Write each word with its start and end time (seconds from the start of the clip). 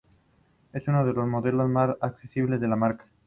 Es 0.73 0.87
uno 0.87 1.05
de 1.05 1.13
los 1.13 1.27
modelos 1.27 1.69
más 1.69 1.91
accesibles 2.01 2.59
de 2.59 2.67
la 2.67 2.75
marca. 2.75 3.05